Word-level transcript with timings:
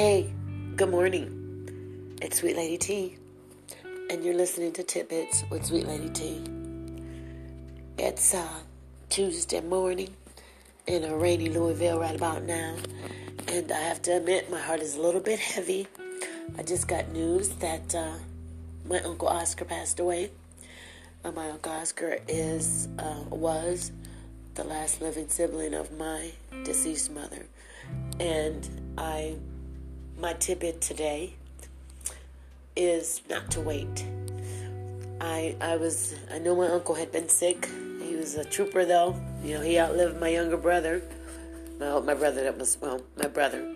Hey, 0.00 0.32
good 0.76 0.90
morning. 0.90 2.14
It's 2.22 2.36
Sweet 2.38 2.54
Lady 2.56 2.78
T, 2.78 3.16
and 4.08 4.24
you're 4.24 4.36
listening 4.36 4.70
to 4.74 4.84
Tidbits 4.84 5.42
with 5.50 5.64
Sweet 5.64 5.88
Lady 5.88 6.08
T. 6.08 6.40
It's 7.98 8.32
uh, 8.32 8.48
Tuesday 9.08 9.60
morning 9.60 10.14
in 10.86 11.02
a 11.02 11.16
rainy 11.16 11.48
Louisville 11.48 11.98
right 11.98 12.14
about 12.14 12.44
now, 12.44 12.76
and 13.48 13.72
I 13.72 13.80
have 13.80 14.00
to 14.02 14.12
admit 14.12 14.48
my 14.52 14.60
heart 14.60 14.78
is 14.78 14.94
a 14.94 15.00
little 15.00 15.20
bit 15.20 15.40
heavy. 15.40 15.88
I 16.56 16.62
just 16.62 16.86
got 16.86 17.08
news 17.08 17.48
that 17.56 17.92
uh, 17.92 18.18
my 18.88 19.00
uncle 19.00 19.26
Oscar 19.26 19.64
passed 19.64 19.98
away. 19.98 20.30
Uh, 21.24 21.32
my 21.32 21.50
uncle 21.50 21.72
Oscar 21.72 22.18
is 22.28 22.86
uh, 23.00 23.24
was 23.30 23.90
the 24.54 24.62
last 24.62 25.02
living 25.02 25.28
sibling 25.28 25.74
of 25.74 25.90
my 25.98 26.30
deceased 26.62 27.10
mother, 27.10 27.48
and 28.20 28.94
I 28.96 29.38
my 30.18 30.32
tidbit 30.34 30.80
today 30.80 31.34
is 32.74 33.22
not 33.30 33.50
to 33.52 33.60
wait. 33.60 34.04
I 35.20 35.56
I 35.60 35.76
was 35.76 36.14
I 36.32 36.38
know 36.38 36.56
my 36.56 36.68
uncle 36.68 36.94
had 36.94 37.12
been 37.12 37.28
sick. 37.28 37.68
He 38.02 38.16
was 38.16 38.34
a 38.34 38.44
trooper 38.44 38.84
though. 38.84 39.20
You 39.42 39.54
know, 39.54 39.60
he 39.60 39.78
outlived 39.78 40.20
my 40.20 40.28
younger 40.28 40.56
brother. 40.56 41.02
Well, 41.78 42.02
my 42.02 42.14
brother 42.14 42.42
that 42.44 42.58
was 42.58 42.78
well, 42.80 43.00
my 43.16 43.28
brother. 43.28 43.74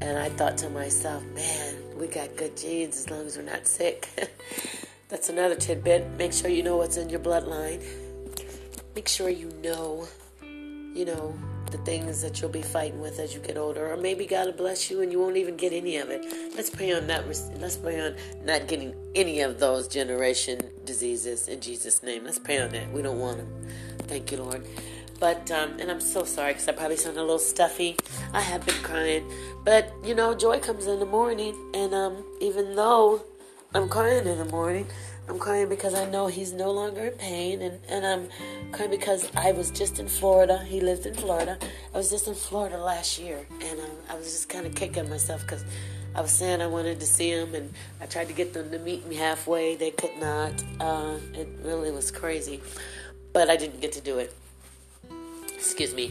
And 0.00 0.16
I 0.16 0.28
thought 0.28 0.56
to 0.58 0.70
myself, 0.70 1.24
man, 1.34 1.74
we 1.98 2.06
got 2.06 2.36
good 2.36 2.56
genes 2.56 2.96
as 2.96 3.10
long 3.10 3.26
as 3.26 3.36
we're 3.36 3.42
not 3.42 3.66
sick. 3.66 4.08
That's 5.08 5.28
another 5.28 5.56
tidbit. 5.56 6.06
Make 6.16 6.32
sure 6.32 6.50
you 6.50 6.62
know 6.62 6.76
what's 6.76 6.96
in 6.96 7.08
your 7.10 7.20
bloodline. 7.20 7.82
Make 8.94 9.08
sure 9.08 9.28
you 9.28 9.50
know, 9.62 10.06
you 10.42 11.04
know, 11.04 11.36
the 11.70 11.78
things 11.78 12.22
that 12.22 12.40
you'll 12.40 12.50
be 12.50 12.62
fighting 12.62 13.00
with 13.00 13.18
as 13.18 13.34
you 13.34 13.40
get 13.40 13.56
older, 13.56 13.92
or 13.92 13.96
maybe 13.96 14.26
God 14.26 14.46
will 14.46 14.52
bless 14.52 14.90
you 14.90 15.02
and 15.02 15.12
you 15.12 15.18
won't 15.18 15.36
even 15.36 15.56
get 15.56 15.72
any 15.72 15.96
of 15.98 16.10
it. 16.10 16.24
Let's 16.56 16.70
pray 16.70 16.92
on 16.92 17.06
that. 17.08 17.26
Let's 17.60 17.76
pray 17.76 18.00
on 18.00 18.16
not 18.44 18.68
getting 18.68 18.94
any 19.14 19.40
of 19.40 19.58
those 19.58 19.88
generation 19.88 20.60
diseases 20.84 21.48
in 21.48 21.60
Jesus' 21.60 22.02
name. 22.02 22.24
Let's 22.24 22.38
pray 22.38 22.60
on 22.60 22.70
that. 22.70 22.90
We 22.92 23.02
don't 23.02 23.18
want 23.18 23.38
them. 23.38 23.68
Thank 24.00 24.32
you, 24.32 24.38
Lord. 24.38 24.66
But 25.20 25.50
um, 25.50 25.78
and 25.80 25.90
I'm 25.90 26.00
so 26.00 26.24
sorry 26.24 26.52
because 26.52 26.68
I 26.68 26.72
probably 26.72 26.96
sound 26.96 27.16
a 27.16 27.20
little 27.20 27.38
stuffy. 27.38 27.96
I 28.32 28.40
have 28.40 28.64
been 28.64 28.80
crying, 28.82 29.30
but 29.64 29.92
you 30.04 30.14
know, 30.14 30.34
joy 30.34 30.60
comes 30.60 30.86
in 30.86 31.00
the 31.00 31.06
morning, 31.06 31.56
and 31.74 31.92
um, 31.92 32.24
even 32.40 32.76
though 32.76 33.22
I'm 33.74 33.88
crying 33.88 34.26
in 34.26 34.38
the 34.38 34.44
morning, 34.44 34.86
I'm 35.28 35.38
crying 35.38 35.68
because 35.68 35.94
I 35.94 36.08
know 36.08 36.26
he's 36.26 36.52
no 36.52 36.70
longer 36.70 37.02
in 37.02 37.12
pain, 37.12 37.60
and, 37.60 37.78
and 37.88 38.06
I'm 38.06 38.28
crying 38.72 38.90
because 38.90 39.30
I 39.36 39.52
was 39.52 39.70
just 39.70 39.98
in 39.98 40.08
Florida. 40.08 40.64
He 40.64 40.80
lived 40.80 41.04
in 41.04 41.14
Florida. 41.14 41.58
I 41.94 41.98
was 41.98 42.08
just 42.08 42.28
in 42.28 42.34
Florida 42.34 42.78
last 42.78 43.18
year, 43.18 43.46
and 43.62 43.78
um, 43.78 43.90
I 44.08 44.14
was 44.14 44.24
just 44.24 44.48
kind 44.48 44.66
of 44.66 44.74
kicking 44.74 45.08
myself 45.10 45.42
because 45.42 45.64
I 46.14 46.22
was 46.22 46.30
saying 46.30 46.62
I 46.62 46.66
wanted 46.66 46.98
to 47.00 47.06
see 47.06 47.30
him, 47.30 47.54
and 47.54 47.74
I 48.00 48.06
tried 48.06 48.28
to 48.28 48.32
get 48.32 48.54
them 48.54 48.70
to 48.70 48.78
meet 48.78 49.06
me 49.06 49.16
halfway. 49.16 49.76
They 49.76 49.90
could 49.90 50.16
not. 50.18 50.52
Uh, 50.80 51.18
it 51.34 51.48
really 51.62 51.90
was 51.90 52.10
crazy, 52.10 52.62
but 53.34 53.50
I 53.50 53.56
didn't 53.56 53.80
get 53.80 53.92
to 53.92 54.00
do 54.00 54.18
it. 54.18 54.34
Excuse 55.54 55.94
me. 55.94 56.10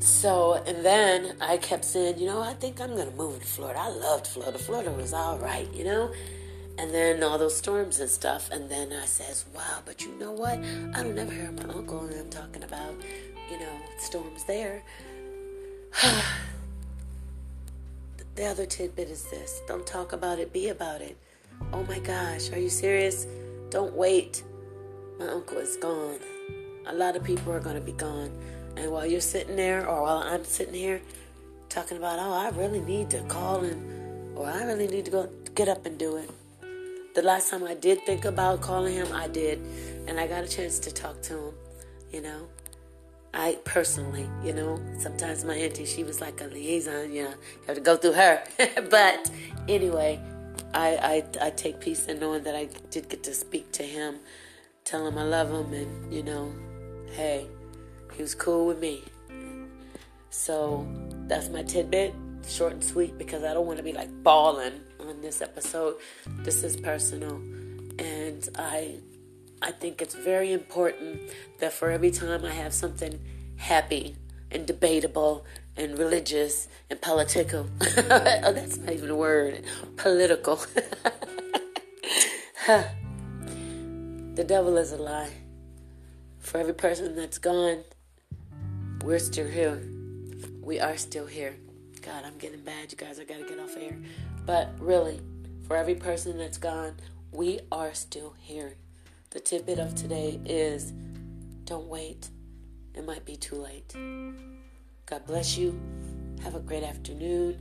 So, 0.00 0.54
and 0.66 0.84
then 0.84 1.36
I 1.40 1.58
kept 1.58 1.84
saying, 1.84 2.18
you 2.18 2.26
know, 2.26 2.40
I 2.40 2.54
think 2.54 2.80
I'm 2.80 2.94
going 2.96 3.08
to 3.10 3.16
move 3.16 3.40
to 3.40 3.46
Florida. 3.46 3.78
I 3.78 3.90
loved 3.90 4.26
Florida. 4.26 4.58
Florida 4.58 4.90
was 4.90 5.12
all 5.12 5.38
right, 5.38 5.72
you 5.74 5.84
know? 5.84 6.10
And 6.80 6.94
then 6.94 7.22
all 7.22 7.36
those 7.36 7.54
storms 7.54 8.00
and 8.00 8.08
stuff. 8.08 8.50
And 8.50 8.70
then 8.70 8.90
I 8.90 9.04
says, 9.04 9.44
wow, 9.54 9.80
but 9.84 10.00
you 10.02 10.18
know 10.18 10.32
what? 10.32 10.58
I 10.94 11.02
don't 11.02 11.18
ever 11.18 11.30
hear 11.30 11.52
my 11.52 11.64
uncle 11.64 12.00
and 12.00 12.12
them 12.14 12.30
talking 12.30 12.64
about, 12.64 12.94
you 13.50 13.60
know, 13.60 13.80
storms 13.98 14.44
there. 14.44 14.82
the 18.34 18.46
other 18.46 18.64
tidbit 18.64 19.10
is 19.10 19.24
this 19.24 19.60
don't 19.68 19.86
talk 19.86 20.14
about 20.14 20.38
it, 20.38 20.54
be 20.54 20.68
about 20.68 21.02
it. 21.02 21.18
Oh 21.74 21.84
my 21.84 21.98
gosh, 21.98 22.50
are 22.50 22.58
you 22.58 22.70
serious? 22.70 23.26
Don't 23.68 23.94
wait. 23.94 24.42
My 25.18 25.28
uncle 25.28 25.58
is 25.58 25.76
gone. 25.76 26.20
A 26.86 26.94
lot 26.94 27.14
of 27.14 27.22
people 27.22 27.52
are 27.52 27.60
going 27.60 27.74
to 27.74 27.82
be 27.82 27.92
gone. 27.92 28.30
And 28.76 28.90
while 28.90 29.04
you're 29.04 29.20
sitting 29.20 29.56
there, 29.56 29.86
or 29.86 30.00
while 30.02 30.22
I'm 30.22 30.46
sitting 30.46 30.72
here 30.72 31.02
talking 31.68 31.98
about, 31.98 32.18
oh, 32.18 32.32
I 32.32 32.48
really 32.58 32.80
need 32.80 33.10
to 33.10 33.20
call 33.24 33.64
and, 33.64 34.38
or 34.38 34.46
I 34.46 34.64
really 34.64 34.86
need 34.86 35.04
to 35.04 35.10
go 35.10 35.28
get 35.54 35.68
up 35.68 35.84
and 35.84 35.98
do 35.98 36.16
it 36.16 36.30
the 37.14 37.22
last 37.22 37.50
time 37.50 37.64
I 37.64 37.74
did 37.74 38.04
think 38.06 38.24
about 38.24 38.60
calling 38.60 38.94
him, 38.94 39.08
I 39.12 39.28
did, 39.28 39.58
and 40.06 40.20
I 40.20 40.26
got 40.26 40.44
a 40.44 40.48
chance 40.48 40.78
to 40.80 40.92
talk 40.92 41.22
to 41.22 41.34
him. 41.34 41.54
You 42.12 42.22
know, 42.22 42.48
I 43.34 43.58
personally, 43.64 44.28
you 44.44 44.52
know, 44.52 44.80
sometimes 44.98 45.44
my 45.44 45.54
auntie, 45.54 45.86
she 45.86 46.04
was 46.04 46.20
like 46.20 46.40
a 46.40 46.44
liaison. 46.44 47.12
You 47.12 47.24
know, 47.24 47.30
you 47.30 47.66
have 47.66 47.76
to 47.76 47.82
go 47.82 47.96
through 47.96 48.12
her. 48.12 48.42
but 48.90 49.30
anyway, 49.68 50.20
I, 50.74 51.24
I 51.40 51.46
I 51.46 51.50
take 51.50 51.80
peace 51.80 52.06
in 52.06 52.20
knowing 52.20 52.44
that 52.44 52.54
I 52.54 52.68
did 52.90 53.08
get 53.08 53.22
to 53.24 53.34
speak 53.34 53.72
to 53.72 53.82
him, 53.82 54.16
tell 54.84 55.06
him 55.06 55.18
I 55.18 55.24
love 55.24 55.50
him, 55.50 55.72
and 55.72 56.12
you 56.12 56.22
know, 56.22 56.52
hey, 57.12 57.46
he 58.14 58.22
was 58.22 58.34
cool 58.34 58.66
with 58.66 58.78
me. 58.78 59.02
So 60.30 60.86
that's 61.26 61.48
my 61.48 61.64
tidbit, 61.64 62.14
short 62.46 62.72
and 62.72 62.84
sweet, 62.84 63.18
because 63.18 63.42
I 63.42 63.52
don't 63.52 63.66
want 63.66 63.78
to 63.78 63.82
be 63.84 63.92
like 63.92 64.10
bawling 64.22 64.80
this 65.20 65.42
episode. 65.42 65.96
This 66.44 66.62
is 66.62 66.76
personal, 66.76 67.36
and 67.98 68.48
I 68.56 69.00
I 69.62 69.72
think 69.72 70.00
it's 70.00 70.14
very 70.14 70.52
important 70.52 71.30
that 71.58 71.72
for 71.72 71.90
every 71.90 72.10
time 72.10 72.44
I 72.44 72.52
have 72.52 72.72
something 72.72 73.20
happy 73.56 74.16
and 74.50 74.66
debatable 74.66 75.44
and 75.76 75.98
religious 75.98 76.68
and 76.88 77.00
political, 77.00 77.68
oh, 77.80 78.52
that's 78.52 78.78
not 78.78 78.92
even 78.92 79.10
a 79.10 79.16
word, 79.16 79.62
political. 79.96 80.56
the 82.66 84.44
devil 84.46 84.78
is 84.78 84.92
a 84.92 84.96
lie. 84.96 85.32
For 86.38 86.58
every 86.58 86.74
person 86.74 87.14
that's 87.14 87.38
gone, 87.38 87.84
we're 89.04 89.18
still 89.18 89.46
here. 89.46 89.82
We 90.62 90.80
are 90.80 90.96
still 90.96 91.26
here. 91.26 91.56
God, 92.00 92.24
I'm 92.24 92.38
getting 92.38 92.60
bad, 92.60 92.90
you 92.90 92.96
guys. 92.96 93.20
I 93.20 93.24
gotta 93.24 93.44
get 93.44 93.58
off 93.58 93.76
air. 93.76 93.98
But 94.46 94.70
really, 94.78 95.20
for 95.66 95.76
every 95.76 95.94
person 95.94 96.38
that's 96.38 96.58
gone, 96.58 96.96
we 97.32 97.60
are 97.70 97.94
still 97.94 98.34
here. 98.38 98.74
The 99.30 99.40
tidbit 99.40 99.78
of 99.78 99.94
today 99.94 100.40
is 100.44 100.92
don't 101.64 101.86
wait. 101.86 102.30
It 102.94 103.04
might 103.04 103.24
be 103.24 103.36
too 103.36 103.56
late. 103.56 103.94
God 105.06 105.24
bless 105.26 105.56
you. 105.56 105.80
Have 106.42 106.56
a 106.56 106.60
great 106.60 106.82
afternoon. 106.82 107.60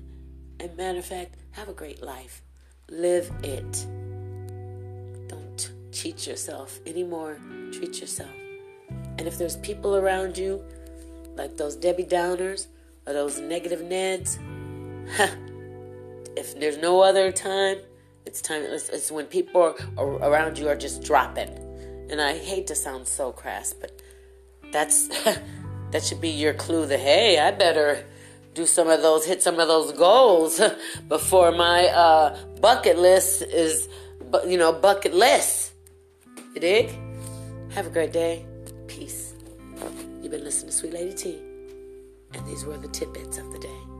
And 0.60 0.76
matter 0.76 1.00
of 1.00 1.06
fact, 1.06 1.36
have 1.52 1.70
a 1.70 1.74
great 1.74 2.02
life. 2.02 2.42
Live 2.90 3.32
it. 3.44 3.86
Don't 5.28 5.72
cheat 5.92 6.26
yourself 6.26 6.80
anymore. 6.88 7.40
Treat 7.72 8.02
yourself. 8.02 8.32
And 9.20 9.22
if 9.22 9.38
there's 9.38 9.58
people 9.58 9.96
around 9.96 10.38
you, 10.38 10.64
like 11.36 11.56
those 11.56 11.76
Debbie 11.76 12.06
Downers 12.06 12.68
or 13.06 13.14
those 13.14 13.40
negative 13.40 13.82
Neds, 13.82 14.40
if 16.40 16.60
there's 16.60 16.78
no 16.78 17.02
other 17.02 17.32
time, 17.32 17.78
it's 18.26 18.42
time. 18.42 18.64
It's, 18.64 18.90
it's 18.90 19.12
when 19.12 19.26
people 19.26 19.76
are, 19.98 20.06
around 20.06 20.58
you 20.58 20.70
are 20.70 20.76
just 20.76 21.04
dropping. 21.04 21.50
And 22.10 22.22
I 22.22 22.38
hate 22.38 22.68
to 22.68 22.76
sound 22.76 23.08
so 23.08 23.32
crass, 23.32 23.74
but 23.74 24.02
that's 24.72 25.08
that 25.92 26.04
should 26.04 26.22
be 26.22 26.30
your 26.30 26.54
clue. 26.54 26.86
That 26.86 27.00
hey, 27.00 27.40
I 27.40 27.52
better 27.52 28.04
do 28.54 28.66
some 28.66 28.88
of 28.88 29.02
those, 29.02 29.26
hit 29.26 29.44
some 29.44 29.60
of 29.60 29.68
those 29.68 29.92
goals 29.92 30.62
before 31.08 31.52
my 31.52 31.88
uh, 31.88 32.38
bucket 32.62 32.98
list 32.98 33.42
is, 33.42 33.88
you 34.48 34.58
know, 34.58 34.74
bucket 34.74 35.14
list. 35.14 35.74
You 36.56 36.62
dig? 36.62 36.90
Have 37.72 37.86
a 37.86 37.90
great 37.92 38.12
day. 38.12 38.46
Peace. 38.88 39.34
You've 40.22 40.31
been 40.31 40.44
listening 40.44 40.72
to 40.72 40.75
Sweet 40.75 40.94
Lady 40.94 41.13
T, 41.13 41.40
and 42.34 42.48
these 42.48 42.66
were 42.66 42.78
the 42.78 42.88
tidbits 42.88 43.38
of 43.38 43.52
the 43.52 43.60
day. 43.60 43.99